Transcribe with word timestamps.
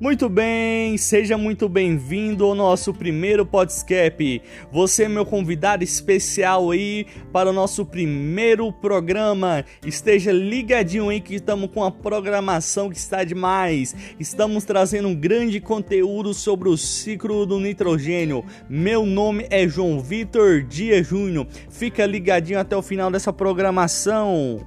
Muito 0.00 0.30
bem, 0.30 0.96
seja 0.96 1.36
muito 1.36 1.68
bem-vindo 1.68 2.46
ao 2.46 2.54
nosso 2.54 2.94
primeiro 2.94 3.44
podcast. 3.44 4.40
Você 4.72 5.04
é 5.04 5.08
meu 5.10 5.26
convidado 5.26 5.84
especial 5.84 6.70
aí 6.70 7.06
para 7.30 7.50
o 7.50 7.52
nosso 7.52 7.84
primeiro 7.84 8.72
programa. 8.72 9.62
Esteja 9.84 10.32
ligadinho 10.32 11.10
aí 11.10 11.20
que 11.20 11.34
estamos 11.34 11.70
com 11.70 11.84
a 11.84 11.90
programação 11.90 12.88
que 12.88 12.96
está 12.96 13.24
demais. 13.24 13.94
Estamos 14.18 14.64
trazendo 14.64 15.06
um 15.06 15.14
grande 15.14 15.60
conteúdo 15.60 16.32
sobre 16.32 16.70
o 16.70 16.78
ciclo 16.78 17.44
do 17.44 17.60
nitrogênio. 17.60 18.42
Meu 18.70 19.04
nome 19.04 19.46
é 19.50 19.68
João 19.68 20.00
Vitor 20.00 20.62
Dias 20.62 21.08
Júnior. 21.08 21.46
Fica 21.68 22.06
ligadinho 22.06 22.58
até 22.58 22.74
o 22.74 22.80
final 22.80 23.10
dessa 23.10 23.34
programação. 23.34 24.66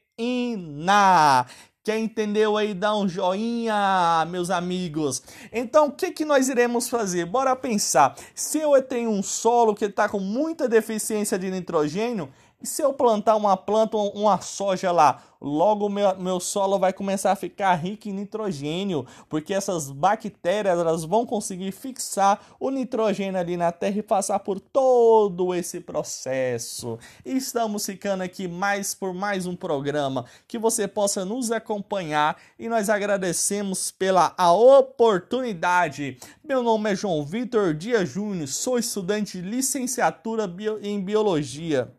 Quem 1.82 2.04
entendeu 2.04 2.58
aí, 2.58 2.74
dá 2.74 2.94
um 2.94 3.08
joinha, 3.08 4.26
meus 4.28 4.50
amigos. 4.50 5.22
Então, 5.50 5.86
o 5.86 5.92
que, 5.92 6.10
que 6.10 6.26
nós 6.26 6.48
iremos 6.50 6.90
fazer? 6.90 7.24
Bora 7.24 7.56
pensar. 7.56 8.14
Se 8.34 8.58
eu 8.58 8.82
tenho 8.82 9.08
um 9.08 9.22
solo 9.22 9.74
que 9.74 9.86
está 9.86 10.06
com 10.06 10.20
muita 10.20 10.68
deficiência 10.68 11.38
de 11.38 11.50
nitrogênio, 11.50 12.28
e 12.62 12.66
se 12.66 12.82
eu 12.82 12.92
plantar 12.92 13.36
uma 13.36 13.56
planta, 13.56 13.96
uma 13.96 14.38
soja 14.42 14.92
lá, 14.92 15.22
logo 15.40 15.88
meu, 15.88 16.14
meu 16.18 16.38
solo 16.38 16.78
vai 16.78 16.92
começar 16.92 17.32
a 17.32 17.36
ficar 17.36 17.74
rico 17.74 18.08
em 18.08 18.12
nitrogênio, 18.12 19.06
porque 19.30 19.54
essas 19.54 19.90
bactérias 19.90 20.78
elas 20.78 21.04
vão 21.04 21.24
conseguir 21.24 21.72
fixar 21.72 22.38
o 22.60 22.70
nitrogênio 22.70 23.40
ali 23.40 23.56
na 23.56 23.72
terra 23.72 23.98
e 23.98 24.02
passar 24.02 24.40
por 24.40 24.60
todo 24.60 25.54
esse 25.54 25.80
processo. 25.80 26.98
Estamos 27.24 27.86
ficando 27.86 28.22
aqui 28.22 28.46
mais 28.46 28.94
por 28.94 29.14
mais 29.14 29.46
um 29.46 29.56
programa 29.56 30.26
que 30.46 30.58
você 30.58 30.86
possa 30.86 31.24
nos 31.24 31.50
acompanhar 31.50 32.36
e 32.58 32.68
nós 32.68 32.90
agradecemos 32.90 33.90
pela 33.90 34.34
a 34.36 34.52
oportunidade. 34.52 36.18
Meu 36.44 36.62
nome 36.62 36.92
é 36.92 36.94
João 36.94 37.24
Vitor 37.24 37.72
Dias 37.72 38.06
Júnior, 38.06 38.48
sou 38.48 38.78
estudante 38.78 39.40
de 39.40 39.48
licenciatura 39.48 40.44
em 40.82 41.00
biologia. 41.00 41.90